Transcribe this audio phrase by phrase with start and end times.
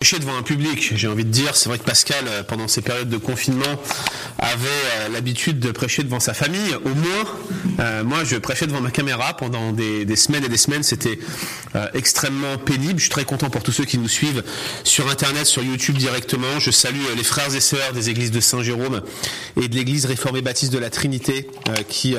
[0.00, 3.10] Devant un public, j'ai envie de dire, c'est vrai que Pascal, euh, pendant ces périodes
[3.10, 3.78] de confinement,
[4.38, 7.24] avait euh, l'habitude de prêcher devant sa famille, au moins.
[7.80, 11.18] Euh, moi, je prêchais devant ma caméra pendant des, semaines et des semaines, c'était
[11.92, 12.94] extrêmement pénible.
[12.98, 14.42] Je suis très content pour tous ceux qui nous suivent
[14.84, 16.58] sur Internet, sur YouTube directement.
[16.58, 19.02] Je salue les frères et sœurs des églises de Saint-Jérôme
[19.60, 21.48] et de l'église réformée baptiste de la Trinité,
[21.88, 22.16] qui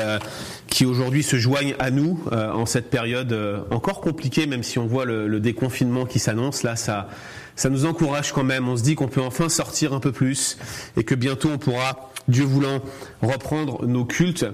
[0.70, 3.36] qui aujourd'hui se joignent à nous en cette période
[3.72, 6.64] encore compliquée, même si on voit le, le déconfinement qui s'annonce.
[6.64, 7.10] Là, ça
[7.56, 8.68] ça nous encourage quand même.
[8.68, 10.58] On se dit qu'on peut enfin sortir un peu plus
[10.98, 12.82] et que bientôt on pourra, Dieu voulant,
[13.22, 14.46] reprendre nos cultes.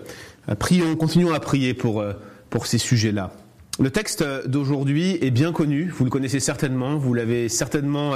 [0.59, 2.03] Prions, continuons à prier pour,
[2.49, 3.31] pour ces sujets-là.
[3.79, 8.15] Le texte d'aujourd'hui est bien connu, vous le connaissez certainement, vous l'avez certainement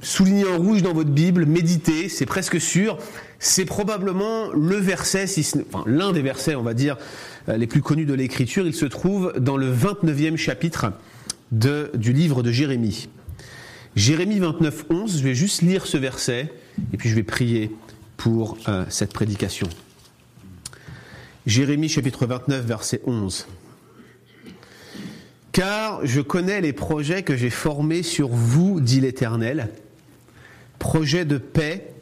[0.00, 2.98] souligné en rouge dans votre Bible, médité, c'est presque sûr.
[3.38, 5.46] C'est probablement le verset, si
[5.86, 6.96] l'un des versets, on va dire,
[7.48, 8.66] les plus connus de l'Écriture.
[8.66, 10.92] Il se trouve dans le 29e chapitre
[11.52, 13.08] du livre de Jérémie.
[13.96, 16.52] Jérémie 29, 11, je vais juste lire ce verset
[16.92, 17.70] et puis je vais prier
[18.16, 19.68] pour euh, cette prédication.
[21.46, 23.46] Jérémie chapitre 29, verset 11.
[25.52, 29.68] Car je connais les projets que j'ai formés sur vous, dit l'Éternel,
[30.80, 31.92] projets de paix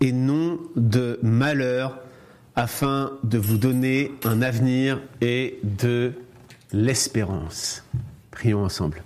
[0.00, 1.98] et non de malheur,
[2.54, 6.12] afin de vous donner un avenir et de
[6.72, 7.84] l'espérance.
[8.30, 9.02] Prions ensemble.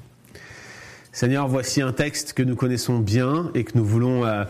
[1.14, 4.42] Seigneur, voici un texte que nous connaissons bien et que nous voulons euh,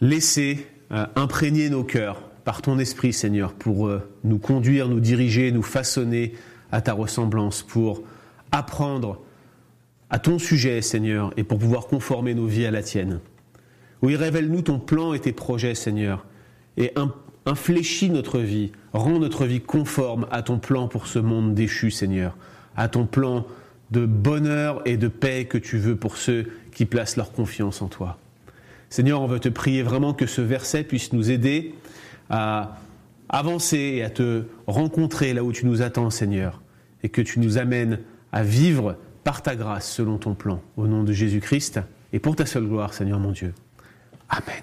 [0.00, 5.52] laisser euh, imprégner nos cœurs par ton esprit, Seigneur, pour euh, nous conduire, nous diriger,
[5.52, 6.32] nous façonner
[6.72, 8.04] à ta ressemblance, pour
[8.52, 9.20] apprendre
[10.08, 13.20] à ton sujet, Seigneur, et pour pouvoir conformer nos vies à la tienne.
[14.00, 16.24] Oui, révèle-nous ton plan et tes projets, Seigneur,
[16.78, 16.94] et
[17.44, 22.34] infléchis notre vie, rends notre vie conforme à ton plan pour ce monde déchu, Seigneur,
[22.76, 23.44] à ton plan
[23.90, 27.88] de bonheur et de paix que tu veux pour ceux qui placent leur confiance en
[27.88, 28.18] toi.
[28.90, 31.74] Seigneur, on veut te prier vraiment que ce verset puisse nous aider
[32.30, 32.78] à
[33.28, 36.60] avancer et à te rencontrer là où tu nous attends, Seigneur,
[37.02, 38.00] et que tu nous amènes
[38.32, 41.80] à vivre par ta grâce selon ton plan, au nom de Jésus-Christ,
[42.12, 43.54] et pour ta seule gloire, Seigneur mon Dieu.
[44.28, 44.62] Amen.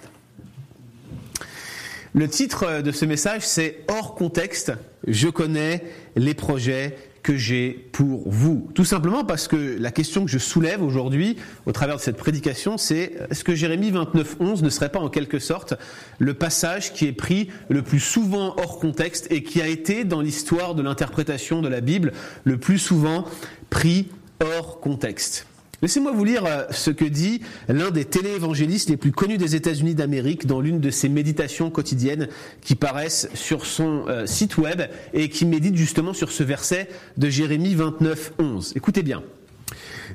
[2.13, 4.73] Le titre de ce message, c'est Hors contexte,
[5.07, 5.83] je connais
[6.15, 8.69] les projets que j'ai pour vous.
[8.73, 12.77] Tout simplement parce que la question que je soulève aujourd'hui, au travers de cette prédication,
[12.77, 15.75] c'est est-ce que Jérémie 29.11 ne serait pas en quelque sorte
[16.19, 20.21] le passage qui est pris le plus souvent hors contexte et qui a été dans
[20.21, 22.11] l'histoire de l'interprétation de la Bible
[22.43, 23.25] le plus souvent
[23.69, 24.07] pris
[24.39, 25.47] hors contexte?
[25.81, 29.95] Laissez-moi vous lire euh, ce que dit l'un des téléévangélistes les plus connus des États-Unis
[29.95, 32.27] d'Amérique dans l'une de ses méditations quotidiennes
[32.61, 34.83] qui paraissent sur son euh, site web
[35.13, 36.87] et qui médite justement sur ce verset
[37.17, 38.73] de Jérémie 29, 11.
[38.75, 39.23] Écoutez bien.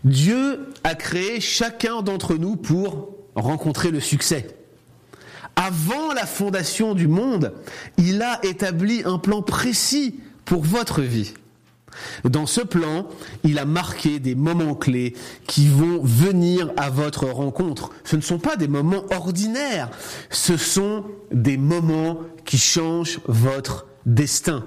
[0.04, 4.46] Dieu a créé chacun d'entre nous pour rencontrer le succès.
[5.56, 7.52] Avant la fondation du monde,
[7.98, 11.32] il a établi un plan précis pour votre vie.
[12.24, 13.06] Dans ce plan,
[13.44, 15.14] il a marqué des moments clés
[15.46, 17.90] qui vont venir à votre rencontre.
[18.04, 19.90] Ce ne sont pas des moments ordinaires,
[20.30, 24.64] ce sont des moments qui changent votre destin.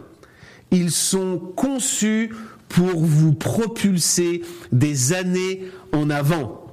[0.72, 2.31] Ils sont conçus
[2.67, 4.41] pour vous propulser
[4.72, 6.66] des années en avant.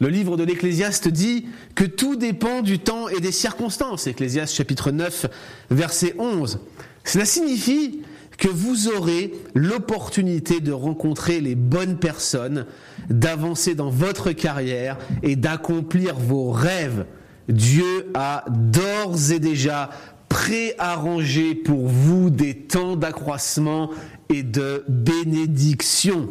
[0.00, 4.08] Le livre de l'Ecclésiaste dit que tout dépend du temps et des circonstances.
[4.08, 5.26] Ecclésiaste chapitre 9,
[5.70, 6.58] verset 11.
[7.04, 8.00] Cela signifie
[8.42, 12.66] que vous aurez l'opportunité de rencontrer les bonnes personnes,
[13.08, 17.06] d'avancer dans votre carrière et d'accomplir vos rêves.
[17.48, 19.90] Dieu a d'ores et déjà
[20.28, 23.90] préarrangé pour vous des temps d'accroissement
[24.28, 26.30] et de bénédiction.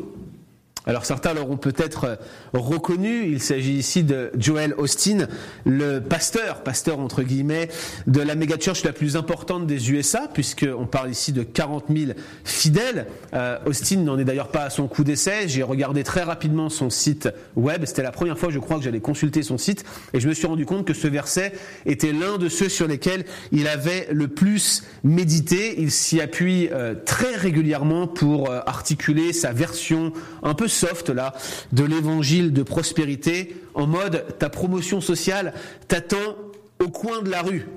[0.88, 2.16] Alors certains l'auront peut-être euh,
[2.54, 5.28] reconnu, il s'agit ici de Joel Austin,
[5.64, 7.70] le pasteur, pasteur entre guillemets,
[8.08, 12.14] de la méga church la plus importante des USA, puisqu'on parle ici de 40 000
[12.44, 13.06] fidèles.
[13.36, 16.90] Euh, Austin n'en est d'ailleurs pas à son coup d'essai, j'ai regardé très rapidement son
[16.90, 20.28] site web, c'était la première fois je crois que j'allais consulter son site, et je
[20.28, 21.54] me suis rendu compte que ce verset
[21.86, 26.96] était l'un de ceux sur lesquels il avait le plus médité, il s'y appuie euh,
[27.06, 30.12] très régulièrement pour articuler sa version
[30.42, 31.34] un peu soft là
[31.72, 35.54] de l'évangile de prospérité en mode ta promotion sociale
[35.88, 36.38] t'attend
[36.80, 37.68] au coin de la rue.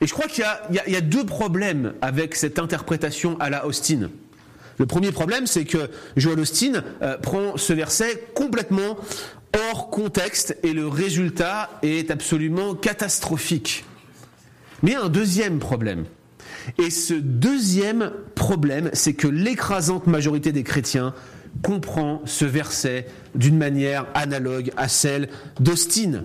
[0.00, 0.44] Et je crois qu'il
[0.86, 4.10] y, a deux problèmes avec cette interprétation à la Austin.
[4.78, 8.98] Le premier problème, c'est que Joel Austin euh, prend ce verset complètement
[9.70, 13.84] hors contexte et le résultat est absolument catastrophique.
[14.82, 16.04] Mais il y a un deuxième problème.
[16.78, 21.14] Et ce deuxième problème, c'est que l'écrasante majorité des chrétiens
[21.62, 25.28] comprend ce verset d'une manière analogue à celle
[25.60, 26.24] d'Austin.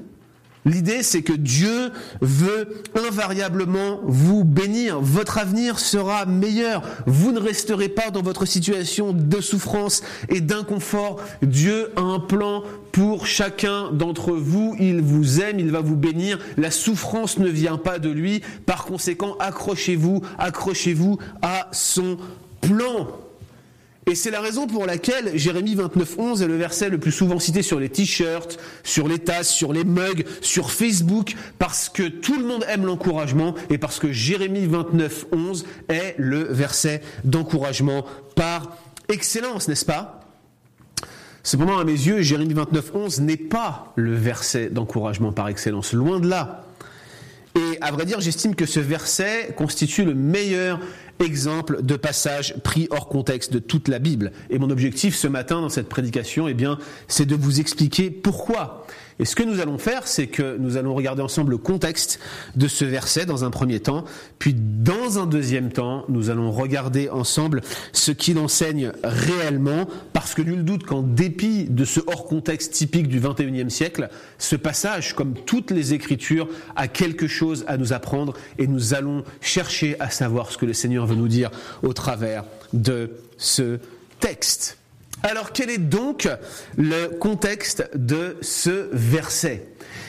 [0.65, 1.91] L'idée, c'est que Dieu
[2.21, 4.99] veut invariablement vous bénir.
[4.99, 6.83] Votre avenir sera meilleur.
[7.07, 11.21] Vous ne resterez pas dans votre situation de souffrance et d'inconfort.
[11.41, 14.75] Dieu a un plan pour chacun d'entre vous.
[14.79, 16.39] Il vous aime, il va vous bénir.
[16.57, 18.41] La souffrance ne vient pas de lui.
[18.65, 22.17] Par conséquent, accrochez-vous, accrochez-vous à son
[22.59, 23.07] plan.
[24.09, 27.61] Et c'est la raison pour laquelle Jérémie 29.11 est le verset le plus souvent cité
[27.61, 32.43] sur les t-shirts, sur les tasses, sur les mugs, sur Facebook, parce que tout le
[32.43, 38.03] monde aime l'encouragement et parce que Jérémie 29.11 est le verset d'encouragement
[38.35, 38.77] par
[39.09, 40.21] excellence, n'est-ce pas?
[41.43, 46.27] Cependant, à mes yeux, Jérémie 29.11 n'est pas le verset d'encouragement par excellence, loin de
[46.27, 46.65] là.
[47.55, 50.79] Et à vrai dire, j'estime que ce verset constitue le meilleur
[51.19, 54.31] exemple de passage pris hors contexte de toute la Bible.
[54.49, 58.85] Et mon objectif ce matin dans cette prédication, eh bien, c'est de vous expliquer pourquoi.
[59.19, 62.19] Et ce que nous allons faire, c'est que nous allons regarder ensemble le contexte
[62.55, 64.05] de ce verset dans un premier temps,
[64.39, 67.61] puis dans un deuxième temps, nous allons regarder ensemble
[67.91, 73.09] ce qu'il enseigne réellement, parce que nul doute qu'en dépit de ce hors contexte typique
[73.09, 78.33] du 21e siècle, ce passage, comme toutes les Écritures, a quelque chose à nous apprendre,
[78.57, 81.51] et nous allons chercher à savoir ce que le Seigneur veut nous dire
[81.83, 83.79] au travers de ce
[84.21, 84.77] texte.
[85.23, 86.29] Alors quel est donc
[86.77, 89.67] le contexte de ce verset?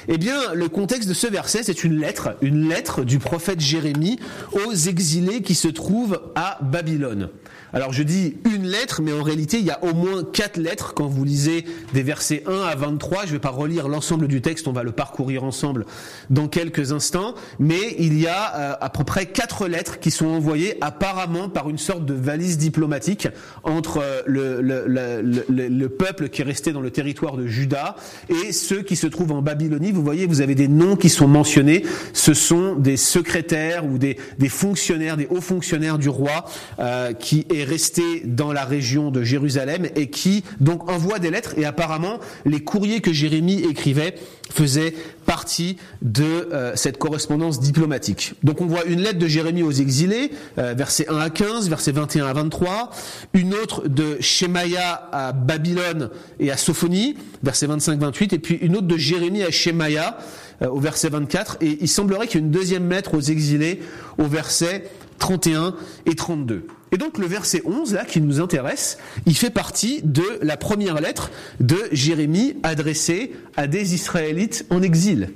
[0.08, 4.18] Eh bien, le contexte de ce verset, c'est une lettre, une lettre du prophète Jérémie
[4.52, 7.28] aux exilés qui se trouvent à Babylone.
[7.72, 10.92] Alors je dis une lettre, mais en réalité il y a au moins quatre lettres
[10.94, 11.64] quand vous lisez
[11.94, 13.22] des versets 1 à 23.
[13.22, 15.86] Je ne vais pas relire l'ensemble du texte, on va le parcourir ensemble
[16.30, 17.34] dans quelques instants.
[17.58, 21.70] Mais il y a euh, à peu près quatre lettres qui sont envoyées apparemment par
[21.70, 23.28] une sorte de valise diplomatique
[23.62, 27.96] entre euh, le, le, le, peuple qui est resté dans le territoire de Juda
[28.28, 29.92] et ceux qui se trouvent en Babylonie.
[29.92, 31.84] Vous voyez, vous avez des noms qui sont mentionnés.
[32.12, 36.44] Ce sont des secrétaires ou des, des fonctionnaires, des hauts fonctionnaires du roi
[36.78, 41.64] euh, qui resté dans la région de Jérusalem et qui donc envoie des lettres et
[41.64, 44.14] apparemment les courriers que Jérémie écrivait
[44.50, 44.94] faisaient
[45.26, 48.34] partie de euh, cette correspondance diplomatique.
[48.42, 51.92] Donc on voit une lettre de Jérémie aux exilés, euh, versets 1 à 15, versets
[51.92, 52.90] 21 à 23,
[53.34, 56.10] une autre de Shemaya à Babylone
[56.40, 60.18] et à Sophonie, versets 25-28, et puis une autre de Jérémie à Shemaya
[60.62, 63.80] euh, au verset 24, et il semblerait qu'il y ait une deuxième lettre aux exilés
[64.18, 64.84] au verset
[65.20, 65.76] 31
[66.06, 66.66] et 32.
[66.92, 71.00] Et donc le verset 11, là, qui nous intéresse, il fait partie de la première
[71.00, 71.30] lettre
[71.60, 75.30] de Jérémie adressée à des Israélites en exil.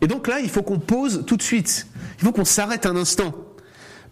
[0.00, 1.88] Et donc là, il faut qu'on pose tout de suite.
[2.20, 3.34] Il faut qu'on s'arrête un instant.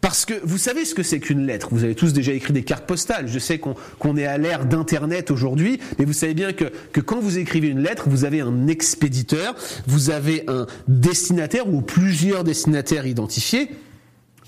[0.01, 1.69] Parce que vous savez ce que c'est qu'une lettre?
[1.73, 3.27] Vous avez tous déjà écrit des cartes postales.
[3.27, 7.39] Je sais qu'on est à l'ère d'Internet aujourd'hui, mais vous savez bien que, quand vous
[7.39, 9.57] écrivez une lettre, vous avez un expéditeur,
[9.87, 13.71] vous avez un destinataire ou plusieurs destinataires identifiés.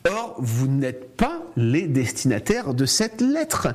[0.09, 3.69] Or, vous n'êtes pas les destinataires de cette lettre.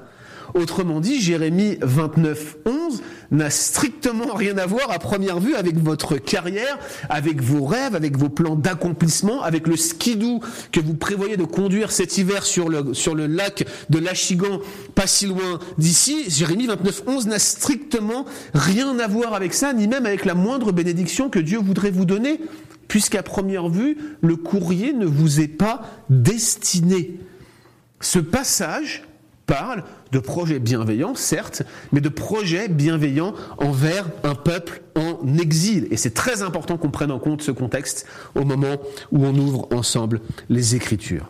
[0.53, 3.01] Autrement dit, Jérémie 29, 11
[3.31, 6.79] n'a strictement rien à voir à première vue avec votre carrière,
[7.09, 10.39] avec vos rêves, avec vos plans d'accomplissement, avec le skidoo
[10.71, 14.61] que vous prévoyez de conduire cet hiver sur le, sur le lac de l'Achigan,
[14.93, 16.29] pas si loin d'ici.
[16.29, 20.71] Jérémie 29, 11 n'a strictement rien à voir avec ça, ni même avec la moindre
[20.71, 22.39] bénédiction que Dieu voudrait vous donner
[22.95, 27.19] puisqu'à première vue, le courrier ne vous est pas destiné.
[27.99, 29.03] Ce passage
[29.47, 29.83] parle
[30.13, 35.89] de projets bienveillants, certes, mais de projets bienveillants envers un peuple en exil.
[35.91, 38.77] Et c'est très important qu'on prenne en compte ce contexte au moment
[39.11, 41.29] où on ouvre ensemble les Écritures.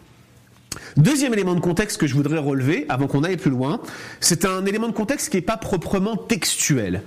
[0.97, 3.79] Deuxième élément de contexte que je voudrais relever, avant qu'on aille plus loin,
[4.19, 7.01] c'est un élément de contexte qui n'est pas proprement textuel,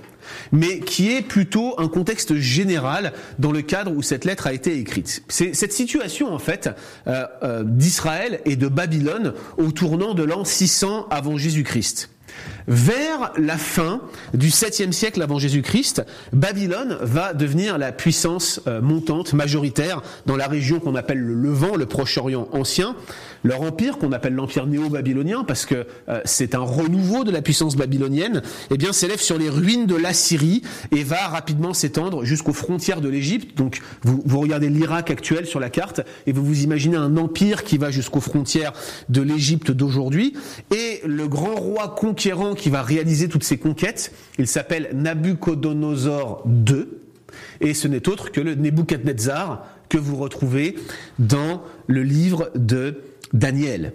[0.51, 4.77] mais qui est plutôt un contexte général dans le cadre où cette lettre a été
[4.77, 5.23] écrite.
[5.27, 6.69] C'est cette situation, en fait,
[7.07, 12.09] euh, euh, d'Israël et de Babylone au tournant de l'an 600 avant Jésus-Christ.
[12.67, 14.01] Vers la fin
[14.33, 20.47] du 7e siècle avant Jésus-Christ, Babylone va devenir la puissance euh, montante majoritaire dans la
[20.47, 22.95] région qu'on appelle le Levant, le Proche-Orient ancien.
[23.43, 27.75] Leur empire, qu'on appelle l'empire néo-babylonien, parce que euh, c'est un renouveau de la puissance
[27.75, 28.41] babylonienne,
[28.71, 33.09] eh bien s'élève sur les ruines de l'Assyrie et va rapidement s'étendre jusqu'aux frontières de
[33.09, 33.57] l'Égypte.
[33.57, 37.63] Donc vous, vous regardez l'Irak actuel sur la carte et vous vous imaginez un empire
[37.63, 38.73] qui va jusqu'aux frontières
[39.07, 40.33] de l'Égypte d'aujourd'hui.
[40.75, 46.85] Et le grand roi conquérant qui va réaliser toutes ces conquêtes, il s'appelle Nabucodonosor II.
[47.61, 50.75] Et ce n'est autre que le Nebuchadnezzar que vous retrouvez
[51.17, 52.97] dans le livre de
[53.31, 53.93] Daniel.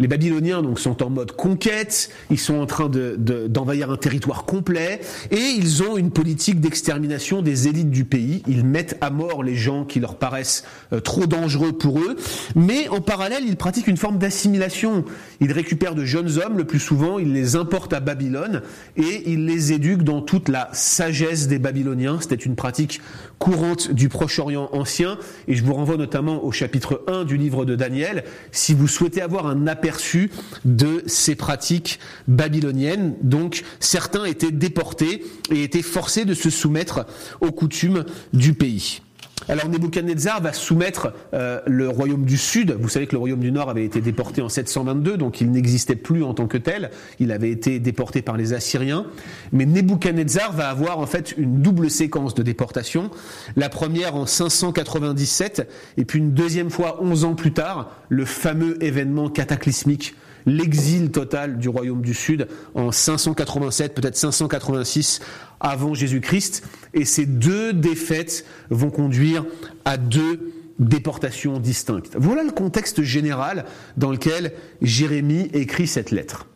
[0.00, 5.00] Les Babyloniens donc sont en mode conquête, ils sont en train d'envahir un territoire complet.
[5.30, 8.42] Et ils ont une politique d'extermination des élites du pays.
[8.48, 12.16] Ils mettent à mort les gens qui leur paraissent euh, trop dangereux pour eux,
[12.56, 15.04] mais en parallèle ils pratiquent une forme d'assimilation.
[15.40, 16.58] Ils récupèrent de jeunes hommes.
[16.58, 18.62] Le plus souvent, ils les importent à Babylone.
[18.96, 22.18] Et ils les éduquent dans toute la sagesse des Babyloniens.
[22.20, 23.00] C'était une pratique
[23.38, 25.18] courante du Proche-Orient ancien.
[25.46, 28.24] Et je vous renvoie notamment au chapitre 1 du livre de Daniel.
[28.50, 30.30] Si vous souhaitez avoir un aperçu
[30.64, 33.16] de ces pratiques babyloniennes.
[33.22, 37.04] Donc certains étaient déportés et étaient forcés de se soumettre
[37.42, 39.02] aux coutumes du pays.
[39.48, 42.76] Alors Nebuchadnezzar va soumettre euh, le royaume du sud.
[42.80, 45.96] Vous savez que le royaume du nord avait été déporté en 722, donc il n'existait
[45.96, 46.90] plus en tant que tel.
[47.18, 49.06] Il avait été déporté par les Assyriens.
[49.52, 53.10] Mais Nebuchadnezzar va avoir en fait une double séquence de déportation.
[53.56, 58.82] La première en 597, et puis une deuxième fois 11 ans plus tard, le fameux
[58.82, 60.14] événement cataclysmique
[60.46, 65.20] l'exil total du royaume du Sud en 587, peut-être 586
[65.60, 66.64] avant Jésus-Christ.
[66.92, 69.44] Et ces deux défaites vont conduire
[69.84, 72.16] à deux déportations distinctes.
[72.18, 73.64] Voilà le contexte général
[73.96, 76.46] dans lequel Jérémie écrit cette lettre.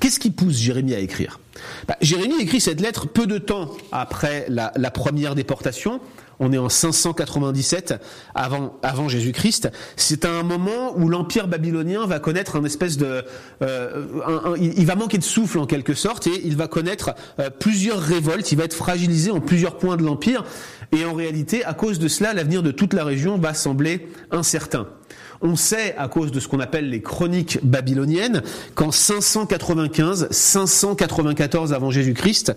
[0.00, 1.40] Qu'est-ce qui pousse Jérémie à écrire?
[1.88, 6.00] Bah, Jérémie écrit cette lettre peu de temps après la, première déportation,
[6.40, 7.94] on est en 597
[8.34, 9.70] avant, avant Jésus-Christ.
[9.96, 13.24] C'est un moment où l'empire babylonien va connaître un espèce de,
[13.62, 14.06] euh,
[14.60, 18.52] il va manquer de souffle en quelque sorte et il va connaître euh, plusieurs révoltes.
[18.52, 20.44] Il va être fragilisé en plusieurs points de l'empire
[20.92, 24.86] et en réalité, à cause de cela, l'avenir de toute la région va sembler incertain.
[25.40, 28.42] On sait, à cause de ce qu'on appelle les chroniques babyloniennes,
[28.74, 32.54] qu'en 595, 594 avant Jésus-Christ,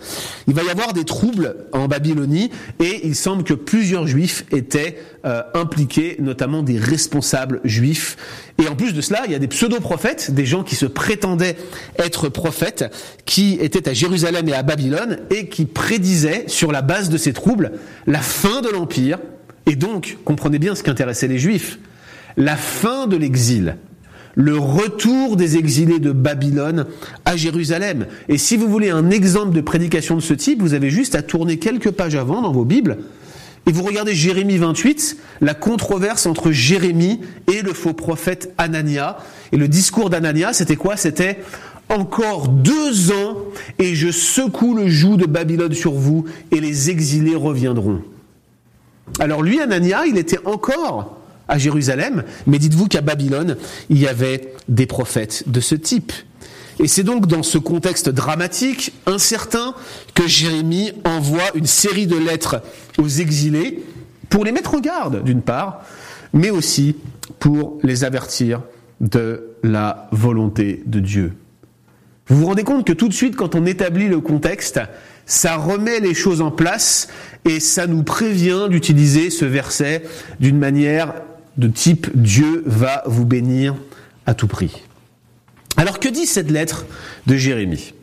[0.47, 4.97] il va y avoir des troubles en Babylonie et il semble que plusieurs juifs étaient
[5.25, 8.17] euh, impliqués, notamment des responsables juifs.
[8.57, 11.57] Et en plus de cela, il y a des pseudo-prophètes, des gens qui se prétendaient
[11.99, 12.85] être prophètes,
[13.25, 17.33] qui étaient à Jérusalem et à Babylone et qui prédisaient, sur la base de ces
[17.33, 17.73] troubles,
[18.07, 19.19] la fin de l'Empire.
[19.67, 21.77] Et donc, comprenez bien ce qui intéressait les juifs
[22.37, 23.77] la fin de l'exil,
[24.35, 26.85] le retour des exilés de Babylone
[27.25, 28.07] à Jérusalem.
[28.29, 31.21] Et si vous voulez un exemple de prédication de ce type, vous avez juste à
[31.21, 32.97] tourner quelques pages avant dans vos Bibles
[33.67, 37.21] et vous regardez Jérémie 28, la controverse entre Jérémie
[37.51, 39.17] et le faux prophète Anania.
[39.51, 40.97] Et le discours d'Anania, c'était quoi?
[40.97, 41.39] C'était
[41.89, 43.37] encore deux ans
[43.77, 48.01] et je secoue le joug de Babylone sur vous et les exilés reviendront.
[49.19, 53.57] Alors lui, Anania, il était encore à Jérusalem, mais dites-vous qu'à Babylone,
[53.89, 56.13] il y avait des prophètes de ce type.
[56.79, 59.75] Et c'est donc dans ce contexte dramatique, incertain,
[60.15, 62.61] que Jérémie envoie une série de lettres
[62.97, 63.83] aux exilés
[64.29, 65.85] pour les mettre en garde, d'une part,
[66.33, 66.95] mais aussi
[67.39, 68.61] pour les avertir
[68.99, 71.33] de la volonté de Dieu.
[72.27, 74.79] Vous vous rendez compte que tout de suite, quand on établit le contexte,
[75.25, 77.09] ça remet les choses en place
[77.45, 80.03] et ça nous prévient d'utiliser ce verset
[80.39, 81.13] d'une manière
[81.57, 83.75] de type Dieu va vous bénir
[84.25, 84.83] à tout prix.
[85.77, 86.85] Alors que dit cette lettre
[87.27, 87.93] de Jérémie?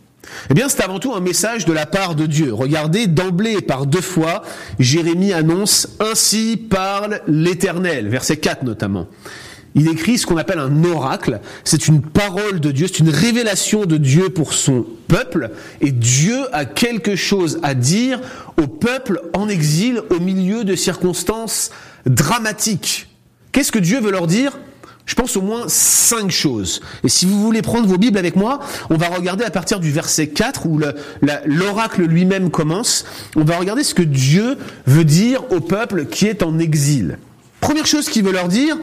[0.50, 2.52] Eh bien, c'est avant tout un message de la part de Dieu.
[2.52, 4.43] Regardez, d'emblée, par deux fois,
[4.78, 9.07] Jérémie annonce Ainsi parle l'Éternel, verset 4 notamment.
[9.75, 11.40] Il écrit ce qu'on appelle un oracle.
[11.62, 15.50] C'est une parole de Dieu, c'est une révélation de Dieu pour son peuple.
[15.81, 18.21] Et Dieu a quelque chose à dire
[18.57, 21.71] au peuple en exil au milieu de circonstances
[22.07, 23.08] dramatiques.
[23.52, 24.59] Qu'est-ce que Dieu veut leur dire?
[25.09, 26.83] Je pense au moins cinq choses.
[27.02, 29.90] Et si vous voulez prendre vos Bibles avec moi, on va regarder à partir du
[29.90, 30.78] verset 4 où
[31.47, 33.07] l'oracle lui-même commence.
[33.35, 37.19] On va regarder ce que Dieu veut dire au peuple qui est en exil.
[37.62, 38.76] Première chose qu'il veut leur dire,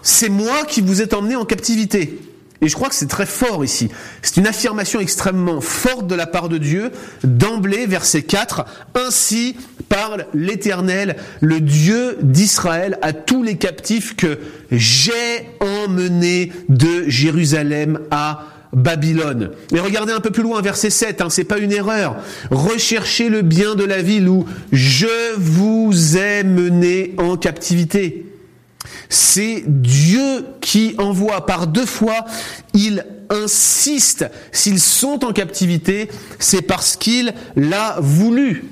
[0.00, 2.20] c'est moi qui vous ai emmené en captivité.
[2.60, 3.88] Et je crois que c'est très fort ici.
[4.22, 6.90] C'est une affirmation extrêmement forte de la part de Dieu.
[7.22, 9.56] D'emblée, verset 4, Ainsi
[9.88, 14.38] parle l'Éternel, le Dieu d'Israël, à tous les captifs que
[14.72, 15.12] j'ai
[15.60, 19.52] emmenés de Jérusalem à Babylone.
[19.72, 22.16] Et regardez un peu plus loin, verset 7, hein, c'est pas une erreur.
[22.50, 28.27] Recherchez le bien de la ville où je vous ai mené en captivité.
[29.08, 32.24] C'est Dieu qui envoie par deux fois,
[32.74, 34.26] il insiste.
[34.52, 36.08] S'ils sont en captivité,
[36.38, 38.64] c'est parce qu'il l'a voulu.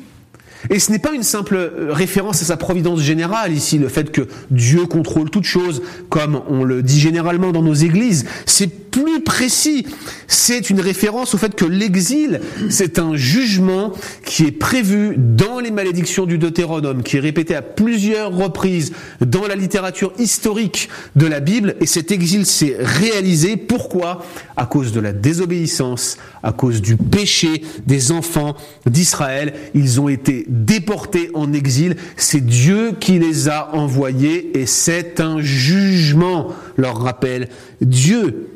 [0.71, 4.11] Et ce n'est pas une simple euh, référence à sa providence générale ici, le fait
[4.11, 8.27] que Dieu contrôle toutes choses, comme on le dit généralement dans nos églises.
[8.47, 9.87] C'est plus précis.
[10.27, 13.93] C'est une référence au fait que l'exil, c'est un jugement
[14.25, 19.47] qui est prévu dans les malédictions du Deutéronome, qui est répété à plusieurs reprises dans
[19.47, 21.77] la littérature historique de la Bible.
[21.81, 23.59] Et cet exil s'est réalisé.
[23.59, 24.25] Pourquoi?
[24.57, 29.53] À cause de la désobéissance, à cause du péché des enfants d'Israël.
[29.75, 31.97] Ils ont été déportés en exil.
[32.17, 36.49] C'est Dieu qui les a envoyés et c'est un jugement,
[36.79, 37.51] leur rappelle
[37.83, 38.56] Dieu.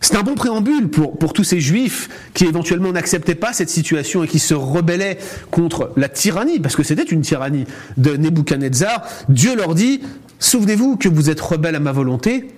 [0.00, 4.28] C'est un bon préambule pour, tous ces juifs qui éventuellement n'acceptaient pas cette situation et
[4.28, 5.18] qui se rebellaient
[5.50, 7.64] contre la tyrannie, parce que c'était une tyrannie
[7.96, 9.04] de Nebuchadnezzar.
[9.28, 10.00] Dieu leur dit,
[10.38, 12.48] souvenez-vous que vous êtes rebelles à ma volonté,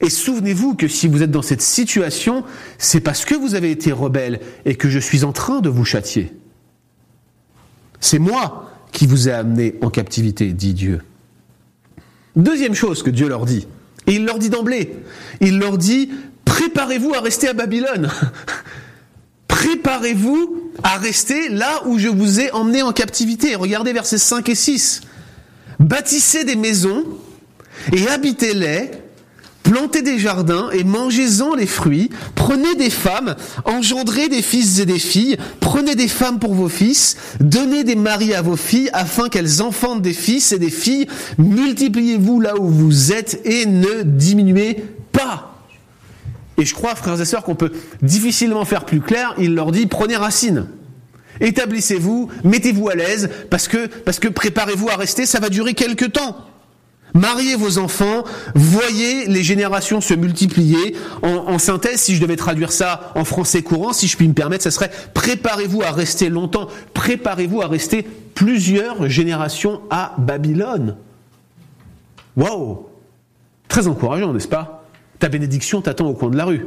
[0.00, 2.44] et souvenez-vous que si vous êtes dans cette situation,
[2.78, 5.84] c'est parce que vous avez été rebelles et que je suis en train de vous
[5.84, 6.32] châtier.
[8.00, 11.02] C'est moi qui vous ai amené en captivité, dit Dieu.
[12.34, 13.66] Deuxième chose que Dieu leur dit,
[14.06, 14.96] et il leur dit d'emblée,
[15.40, 16.10] il leur dit,
[16.50, 18.10] préparez-vous à rester à Babylone.
[19.48, 23.54] préparez-vous à rester là où je vous ai emmené en captivité.
[23.54, 25.02] Regardez versets 5 et 6.
[25.78, 27.04] Bâtissez des maisons
[27.92, 28.90] et habitez-les
[29.62, 34.98] plantez des jardins et mangez-en les fruits, prenez des femmes, engendrez des fils et des
[34.98, 39.62] filles, prenez des femmes pour vos fils, donnez des maris à vos filles afin qu'elles
[39.62, 41.06] enfantent des fils et des filles,
[41.38, 45.49] multipliez-vous là où vous êtes et ne diminuez pas.
[46.60, 49.86] Et je crois, frères et sœurs, qu'on peut difficilement faire plus clair, il leur dit,
[49.86, 50.66] prenez racine.
[51.40, 56.04] Établissez-vous, mettez-vous à l'aise, parce que, parce que préparez-vous à rester, ça va durer quelque
[56.04, 56.36] temps.
[57.14, 58.24] Mariez vos enfants,
[58.54, 60.94] voyez les générations se multiplier.
[61.22, 64.62] En, synthèse, si je devais traduire ça en français courant, si je puis me permettre,
[64.62, 70.96] ça serait préparez-vous à rester longtemps, préparez-vous à rester plusieurs générations à Babylone.
[72.36, 72.86] Waouh
[73.66, 74.79] Très encourageant, n'est-ce pas?
[75.20, 76.66] Ta bénédiction t'attend au coin de la rue.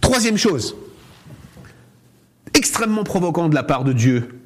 [0.00, 0.74] Troisième chose,
[2.54, 4.40] extrêmement provoquant de la part de Dieu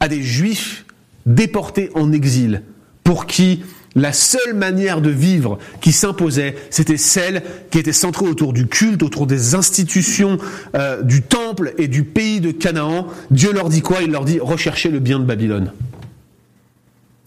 [0.00, 0.86] à des juifs
[1.26, 2.62] déportés en exil
[3.04, 3.62] pour qui
[3.94, 9.02] la seule manière de vivre qui s'imposait, c'était celle qui était centrée autour du culte,
[9.02, 10.38] autour des institutions
[10.74, 13.06] euh, du temple et du pays de Canaan.
[13.30, 14.02] Dieu leur dit quoi?
[14.02, 15.72] Il leur dit recherchez le bien de Babylone.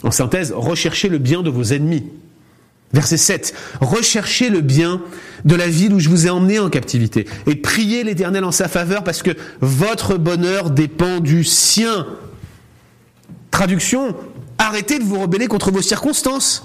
[0.02, 2.04] En synthèse, recherchez le bien de vos ennemis.
[2.92, 3.54] Verset 7.
[3.80, 5.02] Recherchez le bien
[5.44, 8.68] de la ville où je vous ai emmené en captivité et priez l'Éternel en sa
[8.68, 12.06] faveur parce que votre bonheur dépend du sien.
[13.50, 14.14] Traduction,
[14.58, 16.64] Arrêtez de vous rebeller contre vos circonstances.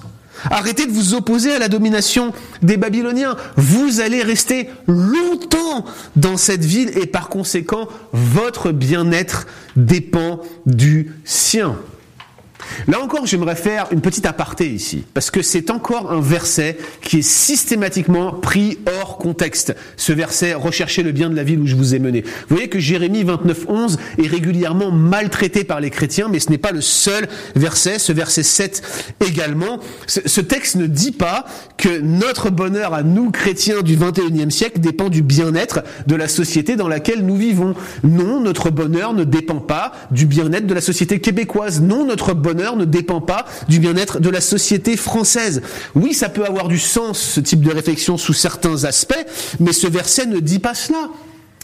[0.49, 3.35] Arrêtez de vous opposer à la domination des Babyloniens.
[3.57, 11.75] Vous allez rester longtemps dans cette ville et par conséquent, votre bien-être dépend du sien.
[12.87, 17.19] Là encore, j'aimerais faire une petite aparté ici, parce que c'est encore un verset qui
[17.19, 19.75] est systématiquement pris hors contexte.
[19.97, 22.21] Ce verset, recherchez le bien de la ville où je vous ai mené.
[22.21, 26.57] Vous voyez que Jérémie 29, 11 est régulièrement maltraité par les chrétiens, mais ce n'est
[26.57, 28.81] pas le seul verset, ce verset 7
[29.27, 29.79] également.
[30.07, 31.45] Ce texte ne dit pas
[31.77, 36.75] que notre bonheur à nous, chrétiens du 21e siècle, dépend du bien-être de la société
[36.75, 37.73] dans laquelle nous vivons.
[38.03, 41.81] Non, notre bonheur ne dépend pas du bien-être de la société québécoise.
[41.81, 45.61] Non, notre bonheur ne dépend pas du bien-être de la société française.
[45.95, 49.25] Oui, ça peut avoir du sens, ce type de réflexion, sous certains aspects,
[49.59, 51.09] mais ce verset ne dit pas cela.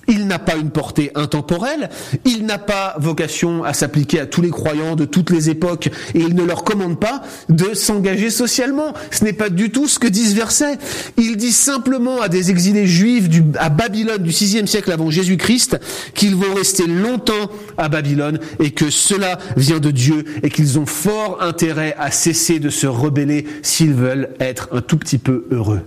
[0.07, 1.89] Il n'a pas une portée intemporelle,
[2.25, 6.19] il n'a pas vocation à s'appliquer à tous les croyants de toutes les époques et
[6.19, 8.93] il ne leur commande pas de s'engager socialement.
[9.11, 10.77] Ce n'est pas du tout ce que dit ce verset.
[11.17, 15.77] Il dit simplement à des exilés juifs du, à Babylone du VIe siècle avant Jésus-Christ
[16.13, 20.85] qu'ils vont rester longtemps à Babylone et que cela vient de Dieu et qu'ils ont
[20.85, 25.81] fort intérêt à cesser de se rebeller s'ils veulent être un tout petit peu heureux.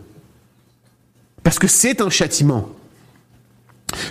[1.43, 2.69] Parce que c'est un châtiment.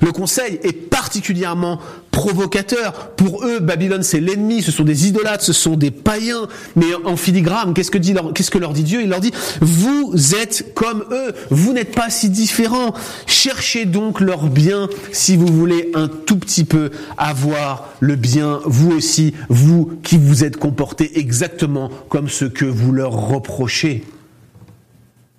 [0.01, 1.79] Le conseil est particulièrement
[2.11, 3.11] provocateur.
[3.15, 6.47] Pour eux, Babylone, c'est l'ennemi, ce sont des idolâtres, ce sont des païens.
[6.75, 9.01] Mais en filigrane, qu'est-ce que, dit qu'est-ce que leur dit Dieu?
[9.01, 9.31] Il leur dit,
[9.61, 12.93] vous êtes comme eux, vous n'êtes pas si différents.
[13.25, 18.91] Cherchez donc leur bien si vous voulez un tout petit peu avoir le bien, vous
[18.91, 24.03] aussi, vous qui vous êtes comportés exactement comme ce que vous leur reprochez.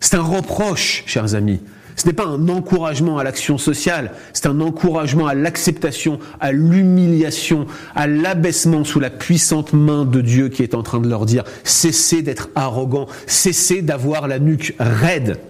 [0.00, 1.60] C'est un reproche, chers amis.
[2.00, 7.66] Ce n'est pas un encouragement à l'action sociale, c'est un encouragement à l'acceptation, à l'humiliation,
[7.94, 11.44] à l'abaissement sous la puissante main de Dieu qui est en train de leur dire
[11.62, 15.40] cessez d'être arrogant, cessez d'avoir la nuque raide.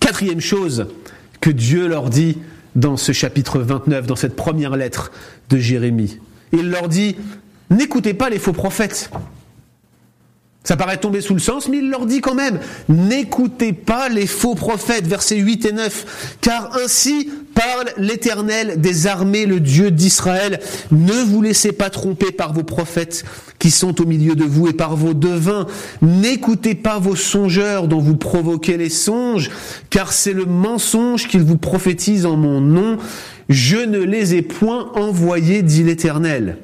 [0.00, 0.88] Quatrième chose
[1.40, 2.38] que Dieu leur dit
[2.74, 5.12] dans ce chapitre 29, dans cette première lettre
[5.50, 6.18] de Jérémie.
[6.52, 7.14] Il leur dit,
[7.70, 9.08] n'écoutez pas les faux prophètes.
[10.66, 14.26] Ça paraît tomber sous le sens, mais il leur dit quand même, n'écoutez pas les
[14.26, 20.58] faux prophètes, versets 8 et 9, car ainsi parle l'Éternel des armées, le Dieu d'Israël.
[20.90, 23.24] Ne vous laissez pas tromper par vos prophètes
[23.60, 25.68] qui sont au milieu de vous et par vos devins.
[26.02, 29.52] N'écoutez pas vos songeurs dont vous provoquez les songes,
[29.88, 32.96] car c'est le mensonge qu'ils vous prophétisent en mon nom.
[33.48, 36.58] Je ne les ai point envoyés, dit l'Éternel.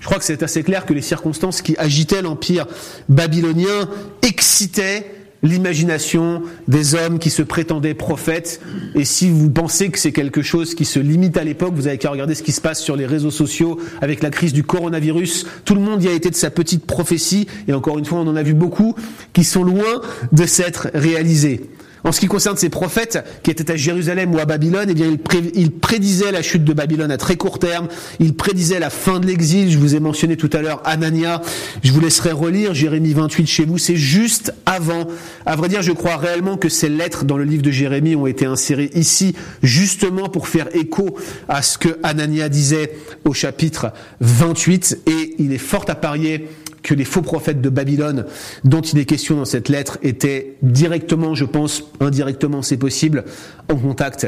[0.00, 2.66] Je crois que c'est assez clair que les circonstances qui agitaient l'empire
[3.08, 3.88] babylonien
[4.22, 5.06] excitaient
[5.42, 8.60] l'imagination des hommes qui se prétendaient prophètes.
[8.94, 11.98] Et si vous pensez que c'est quelque chose qui se limite à l'époque, vous avez
[11.98, 15.46] qu'à regarder ce qui se passe sur les réseaux sociaux avec la crise du coronavirus.
[15.64, 17.46] Tout le monde y a été de sa petite prophétie.
[17.68, 18.94] Et encore une fois, on en a vu beaucoup
[19.32, 20.00] qui sont loin
[20.32, 21.70] de s'être réalisés.
[22.04, 25.06] En ce qui concerne ces prophètes qui étaient à Jérusalem ou à Babylone, eh bien,
[25.54, 27.88] ils, prédisaient la chute de Babylone à très court terme.
[28.20, 29.70] Ils prédisaient la fin de l'exil.
[29.70, 31.42] Je vous ai mentionné tout à l'heure Anania.
[31.82, 33.78] Je vous laisserai relire Jérémie 28 chez vous.
[33.78, 35.06] C'est juste avant.
[35.46, 38.26] À vrai dire, je crois réellement que ces lettres dans le livre de Jérémie ont
[38.26, 41.16] été insérées ici justement pour faire écho
[41.48, 42.92] à ce que Anania disait
[43.24, 45.00] au chapitre 28.
[45.06, 46.48] Et il est fort à parier
[46.82, 48.26] que les faux prophètes de Babylone
[48.64, 53.24] dont il est question dans cette lettre étaient directement, je pense, indirectement, c'est possible,
[53.68, 54.26] en contact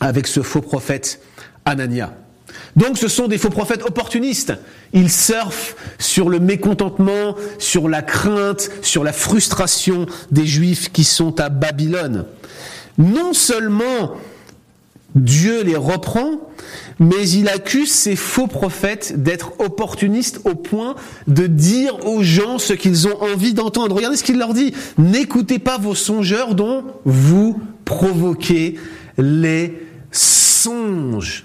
[0.00, 1.20] avec ce faux prophète
[1.64, 2.16] Anania.
[2.76, 4.54] Donc ce sont des faux prophètes opportunistes.
[4.92, 11.40] Ils surfent sur le mécontentement, sur la crainte, sur la frustration des juifs qui sont
[11.40, 12.26] à Babylone.
[12.98, 14.12] Non seulement
[15.16, 16.32] Dieu les reprend,
[17.00, 20.94] mais il accuse ces faux prophètes d'être opportunistes au point
[21.26, 23.96] de dire aux gens ce qu'ils ont envie d'entendre.
[23.96, 24.74] Regardez ce qu'il leur dit.
[24.98, 28.78] N'écoutez pas vos songeurs dont vous provoquez
[29.18, 29.74] les
[30.12, 31.44] songes.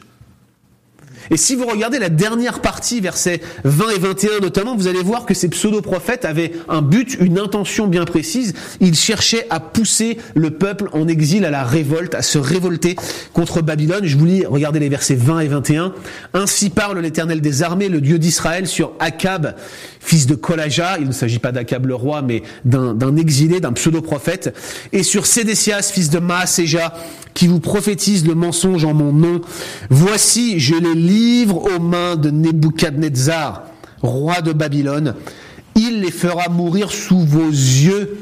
[1.32, 5.26] Et si vous regardez la dernière partie, versets 20 et 21 notamment, vous allez voir
[5.26, 8.54] que ces pseudo-prophètes avaient un but, une intention bien précise.
[8.82, 12.98] Ils cherchaient à pousser le peuple en exil à la révolte, à se révolter
[13.32, 14.06] contre Babylone.
[14.06, 15.94] Je vous lis, regardez les versets 20 et 21.
[16.34, 19.56] Ainsi parle l'Éternel des armées, le Dieu d'Israël, sur Akab,
[20.02, 20.98] fils de Kolaja.
[21.00, 24.54] Il ne s'agit pas d'Akab le roi, mais d'un exilé, d'un pseudo-prophète.
[24.92, 26.94] Et sur Sédécias, fils de Maaséja,
[27.34, 29.42] qui vous prophétise le mensonge en mon nom.
[29.90, 30.96] Voici, je les
[31.50, 33.64] aux mains de Nebuchadnezzar,
[34.02, 35.16] roi de Babylone.
[35.76, 38.18] Il les fera mourir sous vos yeux.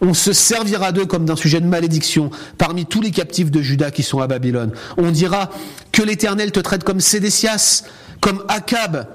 [0.00, 3.90] On se servira d'eux comme d'un sujet de malédiction parmi tous les captifs de Juda
[3.90, 4.72] qui sont à Babylone.
[4.96, 5.50] On dira
[5.92, 7.84] que l'Éternel te traite comme Sédécias,
[8.20, 9.06] comme Akab,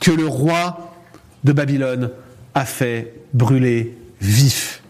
[0.00, 0.94] que le roi
[1.44, 2.10] de Babylone
[2.54, 4.82] a fait brûler vif.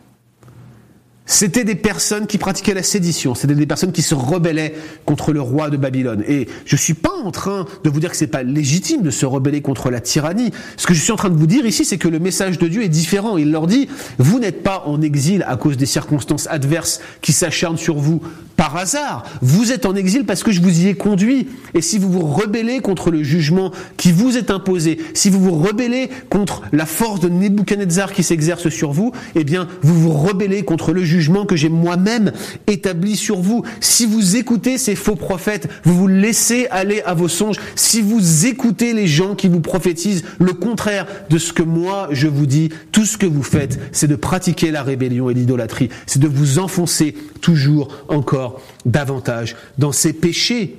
[1.31, 5.43] C'était des personnes qui pratiquaient la sédition, c'était des personnes qui se rebellaient contre le
[5.43, 6.25] roi de Babylone.
[6.27, 9.27] Et je suis pas en train de vous dire que c'est pas légitime de se
[9.27, 10.53] rebeller contre la tyrannie.
[10.79, 12.67] Ce que je suis en train de vous dire ici, c'est que le message de
[12.67, 13.37] Dieu est différent.
[13.37, 17.77] Il leur dit, vous n'êtes pas en exil à cause des circonstances adverses qui s'acharnent
[17.77, 18.23] sur vous
[18.57, 19.25] par hasard.
[19.43, 21.47] Vous êtes en exil parce que je vous y ai conduit.
[21.75, 25.63] Et si vous vous rebellez contre le jugement qui vous est imposé, si vous vous
[25.63, 30.63] rebellez contre la force de Nebuchadnezzar qui s'exerce sur vous, eh bien, vous vous rebellez
[30.63, 32.33] contre le jugement que j'ai moi-même
[32.67, 33.65] établi sur vous.
[33.81, 37.57] Si vous écoutez ces faux prophètes, vous vous laissez aller à vos songes.
[37.75, 42.29] Si vous écoutez les gens qui vous prophétisent le contraire de ce que moi je
[42.29, 45.89] vous dis, tout ce que vous faites, c'est de pratiquer la rébellion et l'idolâtrie.
[46.07, 50.77] C'est de vous enfoncer toujours encore davantage dans ces péchés.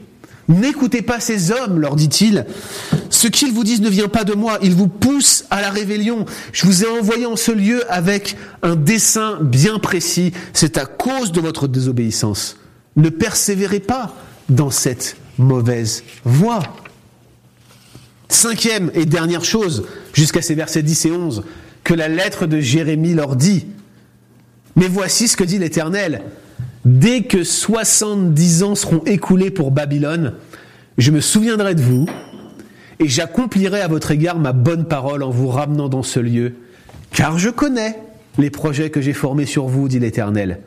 [0.49, 2.45] N'écoutez pas ces hommes, leur dit-il.
[3.11, 6.25] Ce qu'ils vous disent ne vient pas de moi, ils vous poussent à la rébellion.
[6.51, 10.33] Je vous ai envoyé en ce lieu avec un dessein bien précis.
[10.53, 12.57] C'est à cause de votre désobéissance.
[12.95, 14.15] Ne persévérez pas
[14.49, 16.63] dans cette mauvaise voie.
[18.27, 21.43] Cinquième et dernière chose, jusqu'à ces versets 10 et 11,
[21.83, 23.67] que la lettre de Jérémie leur dit.
[24.75, 26.23] Mais voici ce que dit l'Éternel.
[26.89, 30.33] Dès que 70 ans seront écoulés pour Babylone,
[30.97, 32.07] je me souviendrai de vous
[32.97, 36.55] et j'accomplirai à votre égard ma bonne parole en vous ramenant dans ce lieu,
[37.11, 37.95] car je connais
[38.39, 40.61] les projets que j'ai formés sur vous, dit l'Éternel,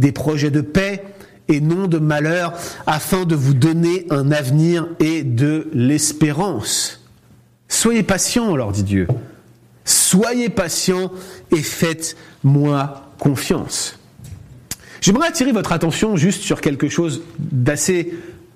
[0.00, 1.04] des projets de paix
[1.46, 2.52] et non de malheur,
[2.88, 7.08] afin de vous donner un avenir et de l'espérance.
[7.68, 9.06] Soyez patients, leur dit Dieu.
[9.84, 11.12] Soyez patients
[11.52, 13.99] et faites-moi confiance.
[15.00, 18.12] J'aimerais attirer votre attention juste sur quelque chose d'assez